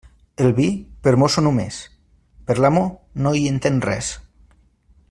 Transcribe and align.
El 0.45 0.53
vi, 0.59 0.63
per 1.07 1.13
mosso 1.23 1.43
només; 1.47 1.77
per 2.49 2.59
l'amo, 2.65 2.87
no 3.27 3.35
hi 3.43 3.47
entén 3.53 3.79
res. 3.91 4.13